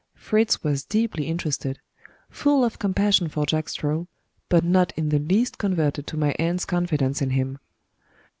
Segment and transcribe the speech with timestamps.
[0.15, 1.77] Fritz was deeply interested:
[2.31, 4.07] full of compassion for Jack Straw,
[4.49, 7.59] but not in the least converted to my aunt's confidence in him.